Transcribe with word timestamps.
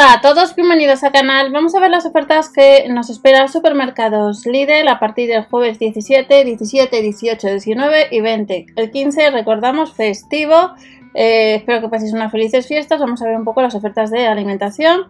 Hola 0.00 0.14
a 0.14 0.20
todos, 0.22 0.56
bienvenidos 0.56 1.04
al 1.04 1.12
canal. 1.12 1.52
Vamos 1.52 1.74
a 1.74 1.78
ver 1.78 1.90
las 1.90 2.06
ofertas 2.06 2.48
que 2.48 2.88
nos 2.88 3.10
esperan 3.10 3.50
supermercados 3.50 4.46
Lidl 4.46 4.88
a 4.88 4.98
partir 4.98 5.28
del 5.28 5.44
jueves 5.44 5.78
17, 5.78 6.42
17, 6.42 7.02
18, 7.02 7.48
19 7.48 8.06
y 8.10 8.20
20. 8.22 8.66
El 8.76 8.90
15 8.90 9.30
recordamos 9.30 9.92
festivo. 9.92 10.70
Eh, 11.12 11.56
espero 11.56 11.82
que 11.82 11.90
paséis 11.90 12.14
unas 12.14 12.32
felices 12.32 12.66
fiestas. 12.66 12.98
Vamos 12.98 13.20
a 13.20 13.26
ver 13.26 13.36
un 13.36 13.44
poco 13.44 13.60
las 13.60 13.74
ofertas 13.74 14.10
de 14.10 14.26
alimentación. 14.26 15.02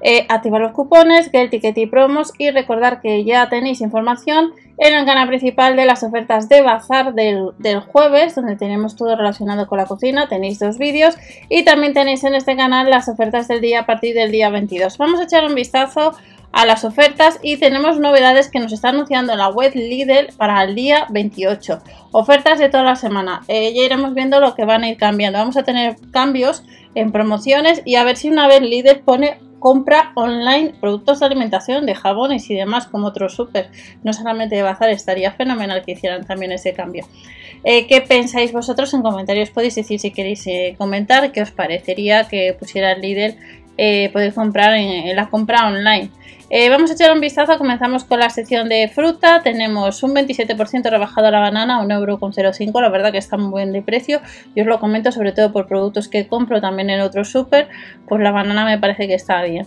Eh, 0.00 0.26
activar 0.28 0.60
los 0.60 0.72
cupones, 0.72 1.30
get 1.30 1.50
ticket 1.50 1.76
y 1.76 1.86
promos 1.86 2.32
y 2.38 2.50
recordar 2.50 3.00
que 3.00 3.24
ya 3.24 3.48
tenéis 3.48 3.80
información 3.80 4.52
en 4.78 4.94
el 4.94 5.04
canal 5.04 5.26
principal 5.26 5.74
de 5.74 5.86
las 5.86 6.04
ofertas 6.04 6.48
de 6.48 6.62
bazar 6.62 7.14
del, 7.14 7.52
jueves 7.88 8.36
donde 8.36 8.54
tenemos 8.54 8.94
todo 8.94 9.16
relacionado 9.16 9.66
con 9.66 9.78
la 9.78 9.86
cocina, 9.86 10.28
tenéis 10.28 10.60
dos 10.60 10.78
vídeos 10.78 11.16
y 11.48 11.64
también 11.64 11.94
tenéis 11.94 12.22
en 12.22 12.34
este 12.34 12.56
canal 12.56 12.88
las 12.88 13.08
ofertas 13.08 13.48
del 13.48 13.60
día 13.60 13.80
a 13.80 13.86
partir 13.86 14.14
del 14.14 14.30
día 14.30 14.50
22. 14.50 14.98
Vamos 14.98 15.18
a 15.18 15.24
echar 15.24 15.44
un 15.44 15.56
vistazo 15.56 16.14
a 16.52 16.64
las 16.64 16.84
ofertas 16.84 17.40
y 17.42 17.56
tenemos 17.56 17.98
novedades 17.98 18.48
que 18.48 18.60
nos 18.60 18.72
está 18.72 18.90
anunciando 18.90 19.34
la 19.34 19.48
web 19.48 19.72
Lidl 19.74 20.32
para 20.36 20.62
el 20.62 20.76
día 20.76 21.06
28. 21.10 21.80
Ofertas 22.12 22.60
de 22.60 22.68
toda 22.68 22.84
la 22.84 22.96
semana. 22.96 23.42
Eh, 23.48 23.74
ya 23.74 23.82
iremos 23.82 24.14
viendo 24.14 24.40
lo 24.40 24.54
que 24.54 24.64
van 24.64 24.84
a 24.84 24.88
ir 24.88 24.96
cambiando. 24.96 25.40
Vamos 25.40 25.56
a 25.56 25.64
tener 25.64 25.96
cambios 26.12 26.62
en 26.94 27.10
promociones 27.10 27.82
y 27.84 27.96
a 27.96 28.04
ver 28.04 28.16
si 28.16 28.30
una 28.30 28.48
vez 28.48 28.62
Lidl 28.62 29.00
pone 29.00 29.38
compra 29.58 30.12
online 30.14 30.74
productos 30.80 31.20
de 31.20 31.26
alimentación, 31.26 31.86
de 31.86 31.94
jabones 31.94 32.48
y 32.50 32.54
demás, 32.54 32.86
como 32.86 33.08
otros 33.08 33.34
super, 33.34 33.70
no 34.02 34.12
solamente 34.12 34.56
de 34.56 34.62
bazar, 34.62 34.90
estaría 34.90 35.32
fenomenal 35.32 35.82
que 35.84 35.92
hicieran 35.92 36.26
también 36.26 36.52
ese 36.52 36.72
cambio. 36.72 37.06
Eh, 37.64 37.86
¿Qué 37.86 38.00
pensáis 38.00 38.52
vosotros? 38.52 38.94
En 38.94 39.02
comentarios 39.02 39.50
podéis 39.50 39.74
decir 39.74 39.98
si 39.98 40.12
queréis 40.12 40.46
eh, 40.46 40.74
comentar 40.78 41.32
qué 41.32 41.42
os 41.42 41.50
parecería 41.50 42.28
que 42.28 42.56
pusiera 42.58 42.92
el 42.92 43.00
líder 43.00 43.36
eh, 43.76 44.10
poder 44.12 44.34
comprar 44.34 44.74
en, 44.74 45.14
la 45.14 45.30
compra 45.30 45.66
online. 45.66 46.10
Eh, 46.50 46.70
vamos 46.70 46.90
a 46.90 46.94
echar 46.94 47.12
un 47.12 47.20
vistazo, 47.20 47.58
comenzamos 47.58 48.04
con 48.04 48.20
la 48.20 48.30
sección 48.30 48.70
de 48.70 48.88
fruta, 48.88 49.42
tenemos 49.42 50.02
un 50.02 50.14
27% 50.14 50.88
rebajado 50.88 51.30
la 51.30 51.40
banana, 51.40 51.82
1,05€, 51.82 52.80
la 52.80 52.88
verdad 52.88 53.12
que 53.12 53.18
está 53.18 53.36
muy 53.36 53.50
buen 53.50 53.72
de 53.72 53.82
precio, 53.82 54.22
yo 54.56 54.62
os 54.62 54.66
lo 54.66 54.80
comento 54.80 55.12
sobre 55.12 55.32
todo 55.32 55.52
por 55.52 55.66
productos 55.66 56.08
que 56.08 56.26
compro 56.26 56.62
también 56.62 56.88
en 56.88 57.02
otros 57.02 57.28
super, 57.28 57.68
pues 58.08 58.22
la 58.22 58.30
banana 58.30 58.64
me 58.64 58.78
parece 58.78 59.06
que 59.06 59.14
está 59.14 59.42
bien. 59.42 59.66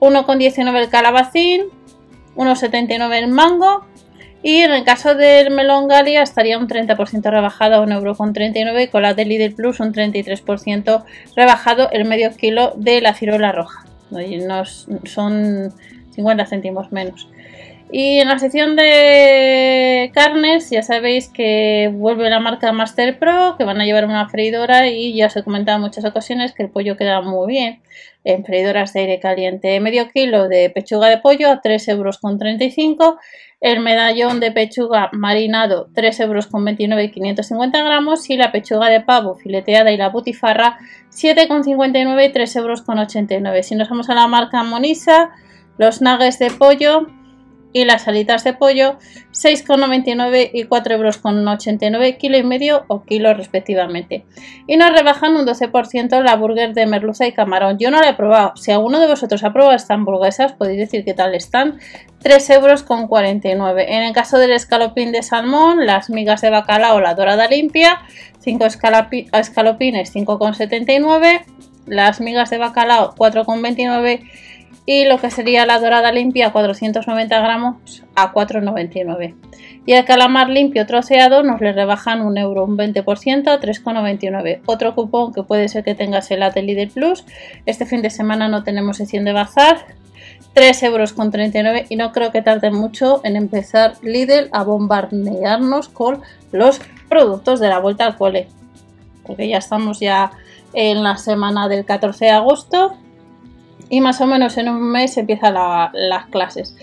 1,19 0.00 0.78
el 0.78 0.88
calabacín, 0.90 1.62
1,79 2.36 3.14
el 3.14 3.28
mango, 3.28 3.86
y 4.42 4.56
en 4.58 4.72
el 4.72 4.84
caso 4.84 5.14
del 5.14 5.50
melón 5.50 5.88
Galia 5.88 6.22
estaría 6.22 6.58
un 6.58 6.68
30% 6.68 7.22
rebajado 7.30 7.82
a 7.82 7.86
1,39€ 7.86 8.84
y 8.84 8.88
con 8.88 9.00
la 9.02 9.14
de 9.14 9.24
Lidl 9.24 9.54
Plus 9.54 9.80
un 9.80 9.94
33% 9.94 11.04
rebajado 11.34 11.90
el 11.90 12.04
medio 12.04 12.30
kilo 12.36 12.74
de 12.76 13.00
la 13.00 13.14
ciruela 13.14 13.50
roja. 13.50 13.86
son 15.04 15.72
50 16.18 16.46
céntimos 16.46 16.90
menos. 16.90 17.28
Y 17.90 18.18
en 18.18 18.28
la 18.28 18.38
sección 18.38 18.76
de 18.76 20.10
carnes 20.12 20.68
ya 20.68 20.82
sabéis 20.82 21.28
que 21.28 21.90
vuelve 21.94 22.28
la 22.28 22.38
marca 22.38 22.70
Master 22.72 23.18
Pro, 23.18 23.54
que 23.56 23.64
van 23.64 23.80
a 23.80 23.86
llevar 23.86 24.04
una 24.04 24.28
freidora 24.28 24.88
y 24.88 25.14
ya 25.14 25.26
os 25.26 25.36
he 25.36 25.42
comentado 25.42 25.76
en 25.76 25.82
muchas 25.82 26.04
ocasiones 26.04 26.52
que 26.52 26.64
el 26.64 26.70
pollo 26.70 26.98
queda 26.98 27.22
muy 27.22 27.46
bien 27.46 27.80
en 28.24 28.44
freidoras 28.44 28.92
de 28.92 29.00
aire 29.00 29.20
caliente. 29.20 29.80
Medio 29.80 30.10
kilo 30.10 30.48
de 30.48 30.68
pechuga 30.68 31.08
de 31.08 31.16
pollo 31.18 31.50
a 31.50 31.62
3,35 31.62 31.92
euros. 31.92 33.16
El 33.60 33.80
medallón 33.80 34.38
de 34.38 34.52
pechuga 34.52 35.08
marinado 35.12 35.88
3,29 35.94 36.22
euros 36.24 37.04
y 37.04 37.10
550 37.10 37.82
gramos. 37.82 38.28
Y 38.28 38.36
la 38.36 38.52
pechuga 38.52 38.90
de 38.90 39.00
pavo 39.00 39.34
fileteada 39.34 39.90
y 39.92 39.96
la 39.96 40.10
butifarra 40.10 40.78
7,59 41.10 42.28
y 42.28 42.32
3,89 42.32 43.32
euros. 43.38 43.66
Si 43.66 43.74
nos 43.76 43.88
vamos 43.88 44.10
a 44.10 44.14
la 44.14 44.26
marca 44.26 44.62
Monisa, 44.62 45.30
los 45.78 46.02
nuggets 46.02 46.38
de 46.38 46.50
pollo 46.50 47.06
y 47.72 47.84
las 47.84 48.08
alitas 48.08 48.44
de 48.44 48.54
pollo 48.54 48.98
6,99 49.32 50.50
y 50.52 50.64
4,89 50.64 51.82
euros 51.82 52.16
kilo 52.18 52.38
y 52.38 52.42
medio 52.42 52.84
o 52.88 53.02
kilo 53.04 53.34
respectivamente. 53.34 54.24
Y 54.66 54.76
nos 54.76 54.92
rebajan 54.92 55.36
un 55.36 55.46
12% 55.46 56.22
la 56.22 56.36
burger 56.36 56.72
de 56.74 56.86
merluza 56.86 57.26
y 57.26 57.32
camarón. 57.32 57.78
Yo 57.78 57.90
no 57.90 58.00
la 58.00 58.10
he 58.10 58.14
probado. 58.14 58.56
Si 58.56 58.72
alguno 58.72 59.00
de 59.00 59.06
vosotros 59.06 59.44
ha 59.44 59.52
probado 59.52 59.76
estas 59.76 59.90
hamburguesas 59.90 60.52
podéis 60.52 60.78
decir 60.78 61.04
qué 61.04 61.14
tal 61.14 61.34
están. 61.34 61.78
3,49 62.22 62.54
euros 62.54 63.84
en 63.86 64.02
el 64.02 64.12
caso 64.12 64.38
del 64.38 64.50
escalopín 64.50 65.12
de 65.12 65.22
salmón 65.22 65.86
las 65.86 66.10
migas 66.10 66.40
de 66.40 66.50
bacalao 66.50 67.00
la 67.00 67.14
dorada 67.14 67.46
limpia 67.46 68.00
5 68.40 68.64
escalopines 68.64 70.12
5,79 70.16 71.42
las 71.86 72.20
migas 72.20 72.50
de 72.50 72.58
bacalao 72.58 73.14
4,29 73.14 74.28
y 74.86 75.04
lo 75.04 75.18
que 75.18 75.30
sería 75.30 75.66
la 75.66 75.78
dorada 75.78 76.12
limpia 76.12 76.50
490 76.50 77.40
gramos 77.40 78.04
a 78.14 78.32
4,99 78.32 79.34
y 79.84 79.92
el 79.92 80.04
calamar 80.04 80.48
limpio 80.48 80.86
troceado 80.86 81.42
nos 81.42 81.60
le 81.60 81.72
rebajan 81.72 82.22
un 82.22 82.38
euro 82.38 82.64
un 82.64 82.76
20% 82.76 83.48
a 83.48 83.60
3,99 83.60 84.60
otro 84.66 84.94
cupón 84.94 85.32
que 85.32 85.42
puede 85.42 85.68
ser 85.68 85.84
que 85.84 85.94
tengas 85.94 86.30
el 86.30 86.40
Lidl 86.40 86.90
Plus. 86.90 87.24
Este 87.66 87.86
fin 87.86 88.02
de 88.02 88.10
semana 88.10 88.48
no 88.48 88.64
tenemos 88.64 88.98
sección 88.98 89.24
de 89.24 89.32
bazar 89.32 89.86
3,39 90.54 90.86
euros 90.86 91.86
y 91.90 91.96
no 91.96 92.12
creo 92.12 92.32
que 92.32 92.42
tarde 92.42 92.70
mucho 92.70 93.20
en 93.24 93.36
empezar 93.36 93.94
Lidl 94.02 94.48
a 94.52 94.64
bombardearnos 94.64 95.88
con 95.88 96.22
los 96.52 96.80
productos 97.08 97.60
de 97.60 97.68
la 97.68 97.78
vuelta 97.78 98.06
al 98.06 98.16
cole 98.16 98.48
porque 99.28 99.48
ya 99.48 99.58
estamos 99.58 100.00
ya 100.00 100.32
en 100.72 101.02
la 101.02 101.16
semana 101.16 101.68
del 101.68 101.84
14 101.84 102.24
de 102.24 102.30
agosto 102.30 102.96
y 103.90 104.00
más 104.00 104.20
o 104.20 104.26
menos 104.26 104.56
en 104.58 104.68
un 104.68 104.90
mes 104.90 105.16
empiezan 105.16 105.54
las 105.54 106.26
clases. 106.26 106.74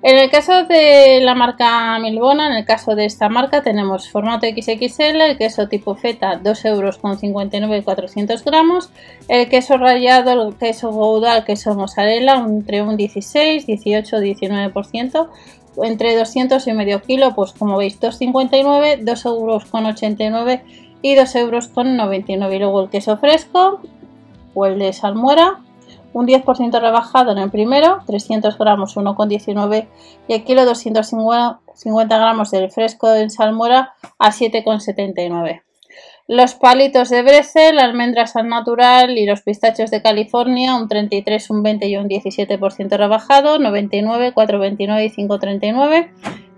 En 0.00 0.16
el 0.16 0.30
caso 0.30 0.64
de 0.64 1.20
la 1.22 1.34
marca 1.34 1.98
Milbona, 1.98 2.46
en 2.46 2.52
el 2.52 2.64
caso 2.64 2.94
de 2.94 3.04
esta 3.04 3.28
marca, 3.28 3.62
tenemos 3.62 4.08
formato 4.08 4.46
XXL, 4.46 5.20
el 5.20 5.36
queso 5.36 5.66
tipo 5.66 5.96
feta 5.96 6.40
2,59 6.40 6.66
euros 6.68 6.98
400 7.84 8.44
gramos, 8.44 8.90
el 9.26 9.48
queso 9.48 9.76
rallado, 9.76 10.50
el 10.50 10.54
queso 10.54 10.92
gouda, 10.92 11.38
el 11.38 11.44
queso 11.44 11.74
mozzarella 11.74 12.36
entre 12.36 12.80
un 12.82 12.96
16, 12.96 13.66
18, 13.66 14.18
19%, 14.18 15.28
entre 15.82 16.16
200 16.16 16.64
y 16.68 16.72
medio 16.74 17.02
kilo, 17.02 17.34
pues 17.34 17.52
como 17.52 17.76
veis 17.76 18.00
2,59, 18.00 19.02
2,89 19.02 20.22
euros 20.22 20.54
y 21.02 21.16
2,99 21.16 21.40
euros. 21.40 22.54
Y 22.54 22.58
luego 22.60 22.82
el 22.82 22.88
queso 22.88 23.16
fresco 23.16 23.80
o 24.54 24.66
el 24.66 24.78
de 24.78 24.92
salmuera 24.92 25.58
un 26.12 26.26
10% 26.26 26.80
rebajado 26.80 27.32
en 27.32 27.38
el 27.38 27.50
primero, 27.50 27.98
300 28.06 28.58
gramos 28.58 28.96
1,19 28.96 29.86
y 30.26 30.32
el 30.34 30.44
kilo 30.44 30.64
250 30.64 32.18
gramos 32.18 32.50
del 32.50 32.70
fresco 32.70 33.12
en 33.14 33.30
salmuera 33.30 33.94
a 34.18 34.30
7,79. 34.30 35.62
Los 36.30 36.54
palitos 36.54 37.08
de 37.08 37.22
Brecel, 37.22 37.78
almendras 37.78 38.36
al 38.36 38.48
natural 38.48 39.16
y 39.16 39.24
los 39.24 39.40
pistachos 39.40 39.90
de 39.90 40.02
California, 40.02 40.74
un 40.74 40.86
33, 40.86 41.48
un 41.48 41.62
20 41.62 41.88
y 41.88 41.96
un 41.96 42.06
17% 42.06 42.98
rebajado, 42.98 43.58
99, 43.58 44.34
4,29 44.34 45.06
y 45.06 45.26
5,39. 45.26 46.10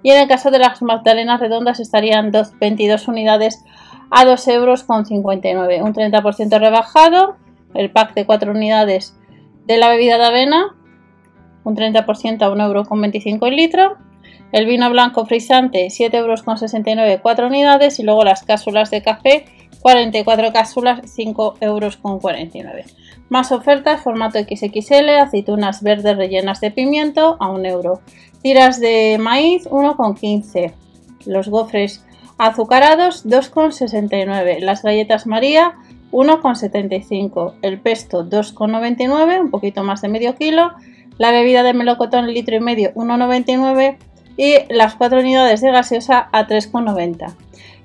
Y 0.02 0.10
en 0.10 0.22
el 0.22 0.28
caso 0.28 0.50
de 0.50 0.58
las 0.58 0.82
magdalenas 0.82 1.38
redondas 1.38 1.78
estarían 1.78 2.32
22 2.32 3.06
unidades 3.06 3.64
a 4.10 4.24
2,59 4.24 4.50
euros, 4.54 4.84
un 4.88 5.94
30% 5.94 6.58
rebajado. 6.58 7.36
El 7.72 7.92
pack 7.92 8.14
de 8.14 8.26
4 8.26 8.50
unidades 8.50 9.14
de 9.70 9.78
la 9.78 9.88
bebida 9.88 10.18
de 10.18 10.24
avena, 10.24 10.74
un 11.62 11.76
30% 11.76 12.42
a 12.42 12.50
1,25 12.50 13.32
euro 13.32 13.46
el 13.46 13.56
litro. 13.56 13.96
El 14.50 14.66
vino 14.66 14.90
blanco 14.90 15.24
frisante, 15.26 15.86
7,69 15.86 16.14
euros 16.16 17.20
4 17.22 17.46
unidades. 17.46 18.00
Y 18.00 18.02
luego 18.02 18.24
las 18.24 18.42
cápsulas 18.42 18.90
de 18.90 19.00
café, 19.00 19.44
44 19.80 20.52
cápsulas, 20.52 21.02
5,49 21.02 21.60
euros. 21.60 22.96
Más 23.28 23.52
ofertas, 23.52 24.02
formato 24.02 24.40
XXL, 24.40 25.08
aceitunas 25.20 25.84
verdes 25.84 26.16
rellenas 26.16 26.60
de 26.60 26.72
pimiento 26.72 27.36
a 27.38 27.48
1 27.48 27.68
euro. 27.68 28.00
Tiras 28.42 28.80
de 28.80 29.18
maíz, 29.20 29.68
1,15. 29.70 30.72
Los 31.26 31.48
gofres 31.48 32.04
azucarados, 32.38 33.24
2,69. 33.24 34.58
Las 34.58 34.82
galletas 34.82 35.28
María, 35.28 35.76
1,75, 36.12 37.54
el 37.62 37.80
pesto 37.80 38.24
2,99, 38.24 39.40
un 39.40 39.50
poquito 39.50 39.82
más 39.82 40.02
de 40.02 40.08
medio 40.08 40.34
kilo, 40.34 40.72
la 41.18 41.32
bebida 41.32 41.62
de 41.62 41.74
melocotón 41.74 42.32
litro 42.32 42.56
y 42.56 42.60
medio 42.60 42.92
1,99 42.94 43.96
y 44.36 44.54
las 44.72 44.94
4 44.94 45.20
unidades 45.20 45.60
de 45.60 45.70
gaseosa 45.70 46.28
a 46.32 46.46
3,90. 46.46 47.34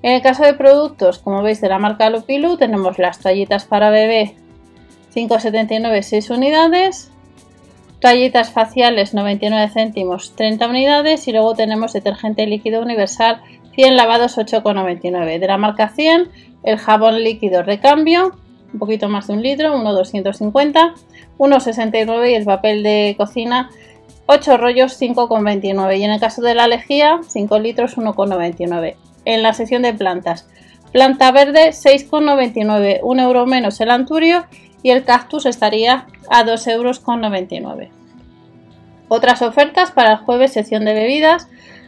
En 0.02 0.14
el 0.14 0.22
caso 0.22 0.44
de 0.44 0.54
productos, 0.54 1.20
como 1.20 1.42
veis 1.42 1.62
de 1.62 1.70
la 1.70 1.80
marca 1.80 2.10
Lupilu, 2.10 2.58
tenemos 2.58 3.00
las 3.00 3.20
toallitas 3.20 3.66
para 3.66 3.90
bebé 3.90 4.36
5,79 5.14 6.02
6 6.02 6.30
unidades, 6.30 7.12
toallitas 8.00 8.52
faciales 8.52 9.14
99 9.14 9.70
céntimos 9.70 10.36
30 10.36 10.68
unidades 10.68 11.28
y 11.28 11.32
luego 11.32 11.56
tenemos 11.56 11.94
detergente 11.94 12.46
líquido 12.46 12.82
universal 12.82 13.42
100 13.74 13.98
lavados 13.98 14.38
8,99 14.38 15.40
de 15.40 15.48
la 15.48 15.58
marca 15.58 15.90
100 15.90 16.30
el 16.66 16.78
jabón 16.78 17.24
líquido 17.24 17.64
recambio 17.64 18.34
un 18.76 18.80
poquito 18.80 19.08
más 19.08 19.28
de 19.28 19.34
un 19.34 19.42
litro, 19.42 19.74
1,250, 19.78 20.94
1,69 21.38 22.30
y 22.30 22.34
el 22.36 22.46
papel 22.46 22.84
de 22.84 23.16
cocina 23.18 23.70
8 24.28 24.58
rollos 24.58 25.00
5,29 25.00 25.98
y 25.98 26.04
en 26.04 26.12
el 26.12 26.20
caso 26.20 26.42
de 26.42 26.56
la 26.56 26.68
lejía 26.68 27.20
5 27.28 27.60
litros 27.60 27.98
1,99. 27.98 28.96
En 29.24 29.44
la 29.44 29.54
sección 29.54 29.84
de 29.84 29.94
plantas, 29.94 30.48
planta 30.92 31.32
verde 31.32 31.70
6,99, 31.70 33.00
1 33.02 33.24
euro 33.24 33.46
menos 33.46 33.80
el 33.80 33.92
anturio 33.92 34.46
y 34.84 34.92
el 34.92 35.04
cactus 35.04 35.46
estaría 35.46 36.08
a 36.30 36.44
2,99 36.44 36.72
euros. 36.72 37.02
Otras 39.08 39.42
ofertas 39.42 39.92
para 39.92 40.14
el 40.14 40.18
jueves, 40.18 40.54
sección 40.54 40.86
de 40.86 40.94
bebidas. 40.94 41.48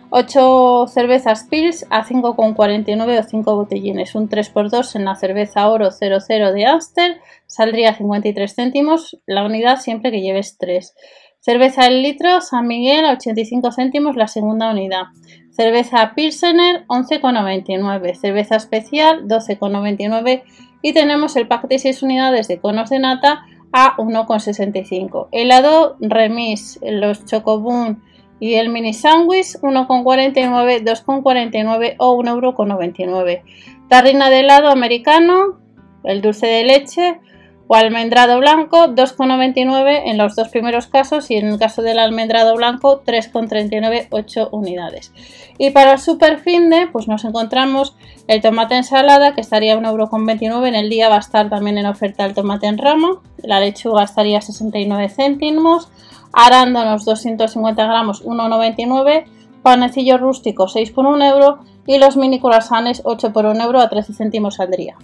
8 0.09 0.87
cervezas 0.87 1.47
Pils 1.49 1.85
a 1.89 2.05
5,49 2.05 3.19
o 3.19 3.23
5 3.23 3.55
botellines. 3.55 4.15
Un 4.15 4.29
3x2 4.29 4.95
en 4.95 5.05
la 5.05 5.15
cerveza 5.15 5.69
oro 5.69 5.91
00 5.91 6.53
de 6.53 6.65
Amster 6.65 7.17
saldría 7.45 7.89
a 7.89 7.95
53 7.95 8.53
céntimos 8.53 9.17
la 9.25 9.45
unidad 9.45 9.79
siempre 9.79 10.11
que 10.11 10.21
lleves 10.21 10.57
3. 10.57 10.95
Cerveza 11.39 11.87
el 11.87 12.01
litro 12.01 12.41
San 12.41 12.67
Miguel 12.67 13.05
a 13.05 13.13
85 13.13 13.71
céntimos 13.71 14.15
la 14.15 14.27
segunda 14.27 14.71
unidad. 14.71 15.03
Cerveza 15.51 16.13
Pilsener 16.15 16.85
11,99. 16.87 18.15
Cerveza 18.15 18.55
especial 18.55 19.27
12,99. 19.27 20.43
Y 20.81 20.93
tenemos 20.93 21.35
el 21.35 21.47
pack 21.47 21.67
de 21.67 21.79
6 21.79 22.03
unidades 22.03 22.47
de 22.47 22.59
conos 22.59 22.89
de 22.89 22.99
nata 22.99 23.43
a 23.73 23.97
1,65. 23.97 25.27
Helado 25.31 25.97
Remis, 25.99 26.79
los 26.81 27.25
Chocobun 27.25 28.03
y 28.39 28.55
el 28.55 28.69
mini 28.69 28.93
sándwich 28.93 29.57
1,49, 29.61 30.83
2,49 30.83 31.95
o 31.97 32.17
1,99€. 32.21 33.41
Tarrina 33.87 34.29
de 34.29 34.39
helado 34.41 34.69
americano, 34.69 35.59
el 36.03 36.21
dulce 36.21 36.47
de 36.47 36.63
leche 36.63 37.19
o 37.67 37.75
almendrado 37.75 38.39
blanco 38.39 38.87
2,99 38.87 40.03
en 40.05 40.17
los 40.17 40.35
dos 40.35 40.49
primeros 40.49 40.87
casos 40.87 41.29
y 41.29 41.35
en 41.35 41.47
el 41.47 41.59
caso 41.59 41.81
del 41.81 41.99
almendrado 41.99 42.55
blanco 42.55 43.03
3,39 43.03 44.07
8 44.09 44.49
unidades. 44.51 45.11
Y 45.57 45.71
para 45.71 45.93
el 45.93 45.99
super 45.99 46.39
finde 46.39 46.87
pues 46.91 47.07
nos 47.07 47.25
encontramos 47.25 47.95
el 48.27 48.41
tomate 48.41 48.75
ensalada 48.75 49.33
que 49.33 49.41
estaría 49.41 49.77
1,29€ 49.77 50.67
en 50.67 50.75
el 50.75 50.89
día 50.89 51.09
va 51.09 51.17
a 51.17 51.19
estar 51.19 51.49
también 51.49 51.77
en 51.77 51.85
oferta 51.85 52.25
el 52.25 52.33
tomate 52.33 52.67
en 52.67 52.77
ramo, 52.77 53.21
la 53.37 53.59
lechuga 53.59 54.03
estaría 54.03 54.41
69 54.41 55.09
céntimos, 55.09 55.89
arándanos 56.33 57.05
250 57.05 57.83
gramos 57.83 58.23
1,99, 58.23 59.25
panecillo 59.61 60.17
rústico 60.17 60.67
6 60.67 60.91
por 60.91 61.05
1 61.05 61.25
euro 61.25 61.59
y 61.85 61.97
los 61.97 62.17
mini 62.17 62.39
croissants 62.39 63.01
8 63.03 63.33
por 63.33 63.45
1 63.45 63.63
euro 63.63 63.79
a 63.79 63.89
13 63.89 64.13
céntimos 64.13 64.59
al 64.59 64.71
día. 64.71 64.95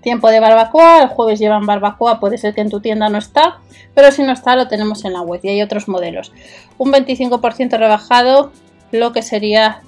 Tiempo 0.00 0.30
de 0.30 0.40
barbacoa, 0.40 1.02
el 1.02 1.08
jueves 1.08 1.40
llevan 1.40 1.66
barbacoa, 1.66 2.20
puede 2.20 2.38
ser 2.38 2.54
que 2.54 2.60
en 2.60 2.70
tu 2.70 2.80
tienda 2.80 3.08
no 3.08 3.18
está, 3.18 3.58
pero 3.94 4.12
si 4.12 4.22
no 4.22 4.32
está 4.32 4.54
lo 4.54 4.68
tenemos 4.68 5.04
en 5.04 5.12
la 5.12 5.22
web 5.22 5.40
y 5.42 5.48
hay 5.48 5.62
otros 5.62 5.88
modelos. 5.88 6.32
Un 6.78 6.92
25% 6.92 7.76
rebajado, 7.78 8.52
lo 8.92 9.12
que 9.12 9.22
sería 9.22 9.82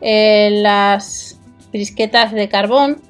eh, 0.00 0.48
las 0.62 1.38
brisquetas 1.70 2.32
de 2.32 2.48
carbón, 2.48 3.02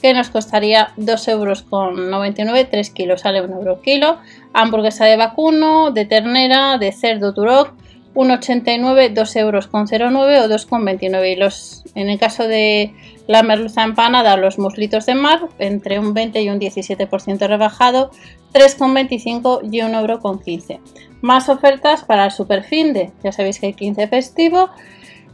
que 0.00 0.14
nos 0.14 0.30
costaría 0.30 0.92
2,99 0.96 1.30
euros, 1.30 2.70
3 2.70 2.90
kilos, 2.90 3.20
sale 3.20 3.42
1 3.42 3.56
euro 3.56 3.80
kilo. 3.80 4.18
Hamburguesa 4.52 5.04
de 5.04 5.16
vacuno, 5.16 5.90
de 5.90 6.04
ternera, 6.04 6.78
de 6.78 6.92
cerdo 6.92 7.32
turok, 7.34 7.72
1,89, 8.14 9.12
2 9.14 9.36
euros 9.36 9.68
con 9.68 9.86
0,9 9.86 10.44
o 10.44 10.48
2,29. 10.48 11.32
Y 11.32 11.36
los, 11.36 11.84
en 11.94 12.10
el 12.10 12.18
caso 12.18 12.48
de 12.48 12.92
la 13.26 13.42
merluza 13.42 13.84
empanada, 13.84 14.36
los 14.36 14.58
muslitos 14.58 15.06
de 15.06 15.14
mar, 15.14 15.48
entre 15.58 15.98
un 15.98 16.12
20 16.14 16.42
y 16.42 16.50
un 16.50 16.58
17% 16.58 17.46
rebajado, 17.46 18.10
3,25 18.52 19.60
y 19.70 19.82
1 19.82 20.00
euro 20.00 20.18
con 20.18 20.40
15. 20.40 20.80
Más 21.20 21.48
ofertas 21.48 22.04
para 22.04 22.24
el 22.24 22.30
super 22.32 22.68
de 22.68 23.12
ya 23.22 23.32
sabéis 23.32 23.60
que 23.60 23.66
hay 23.66 23.74
15 23.74 24.08
festivo. 24.08 24.70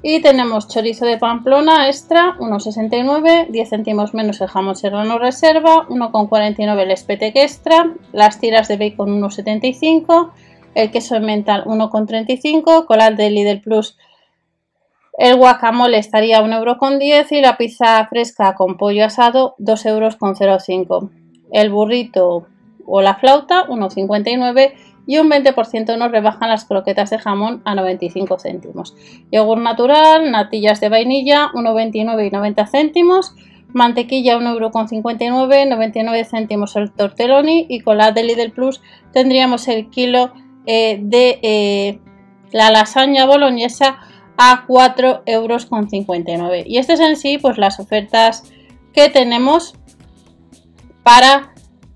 Y 0.08 0.20
tenemos 0.20 0.69
chorizo 0.69 1.05
de 1.05 1.19
Pamplona 1.19 1.88
extra, 1.88 2.37
1,69, 2.38 3.49
10 3.49 3.69
céntimos 3.69 4.14
menos 4.14 4.41
el 4.41 4.47
jamón 4.47 4.76
serrano 4.76 5.19
reserva, 5.19 5.85
1,49 5.88 6.79
el 6.79 6.93
espetec 6.93 7.35
extra, 7.35 7.93
las 8.12 8.38
tiras 8.38 8.69
de 8.69 8.76
bacon 8.76 9.20
1,75 9.20 10.31
el 10.76 10.93
queso 10.93 11.19
mental 11.19 11.64
1,35, 11.64 12.87
coral 12.87 13.17
de 13.17 13.31
Lidl 13.31 13.61
Plus 13.62 13.99
el 15.19 15.35
guacamole 15.35 15.99
estaría 15.99 16.41
1,10 16.41 16.53
euro 16.55 16.79
y 17.29 17.41
la 17.41 17.56
pizza 17.56 18.06
fresca 18.06 18.55
con 18.55 18.76
pollo 18.76 19.06
asado 19.06 19.56
2,05 19.58 20.38
euros. 20.38 21.11
El 21.50 21.70
burrito 21.70 22.47
o 22.87 23.03
la 23.03 23.17
flauta 23.17 23.67
1,59 23.67 24.73
y 25.06 25.19
un 25.19 25.31
20% 25.31 25.97
nos 25.97 26.11
rebajan 26.11 26.50
las 26.50 26.64
croquetas 26.64 27.11
de 27.11 27.19
jamón 27.19 27.62
a 27.64 27.75
95 27.75 28.38
céntimos. 28.38 28.94
Yogur 29.31 29.58
natural, 29.58 30.31
natillas 30.31 30.81
de 30.81 30.88
vainilla 30.88 31.50
1,29 31.53 32.26
y 32.26 32.31
90 32.31 32.67
céntimos. 32.67 33.35
Mantequilla 33.73 34.38
1,59€, 34.38 35.69
99 35.69 36.25
céntimos 36.25 36.76
el 36.76 36.93
tortelloni 36.93 37.67
y 37.69 37.81
con 37.81 37.99
la 37.99 38.12
de 38.12 38.25
Lidl 38.25 38.53
Plus 38.53 38.81
tendríamos 39.12 39.69
el 39.69 39.91
kilo 39.91 40.32
eh, 40.67 40.99
de 41.00 41.38
eh, 41.43 42.00
la 42.53 42.70
lasaña 42.70 43.26
boloñesa 43.26 43.99
a 44.37 44.67
4,59 44.67 45.26
euros. 45.26 46.67
Y 46.67 46.79
estas 46.79 47.00
en 47.00 47.17
sí, 47.17 47.38
pues 47.38 47.58
las 47.58 47.79
ofertas 47.81 48.50
que 48.93 49.08
tenemos 49.08 49.75
para 51.03 51.55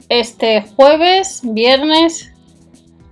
este 0.09 0.63
jueves, 0.63 1.41
viernes, 1.45 2.33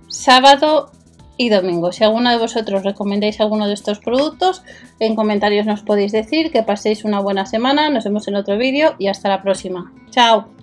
sábado 0.09 0.91
y 1.37 1.49
domingo. 1.49 1.93
Si 1.93 2.03
alguno 2.03 2.29
de 2.29 2.37
vosotros 2.37 2.83
recomendáis 2.83 3.39
alguno 3.39 3.67
de 3.67 3.73
estos 3.73 3.99
productos, 3.99 4.61
en 4.99 5.15
comentarios 5.15 5.65
nos 5.65 5.81
podéis 5.81 6.11
decir 6.11 6.51
que 6.51 6.63
paséis 6.63 7.05
una 7.05 7.21
buena 7.21 7.45
semana. 7.45 7.89
Nos 7.89 8.03
vemos 8.03 8.27
en 8.27 8.35
otro 8.35 8.57
vídeo 8.57 8.95
y 8.99 9.07
hasta 9.07 9.29
la 9.29 9.41
próxima. 9.41 9.93
Chao. 10.09 10.58